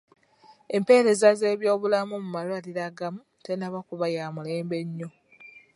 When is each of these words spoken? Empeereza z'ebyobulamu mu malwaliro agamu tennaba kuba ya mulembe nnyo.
Empeereza 0.77 1.29
z'ebyobulamu 1.39 2.15
mu 2.23 2.29
malwaliro 2.35 2.81
agamu 2.89 3.19
tennaba 3.43 3.79
kuba 3.87 4.05
ya 4.15 4.25
mulembe 4.35 4.77
nnyo. 4.87 5.07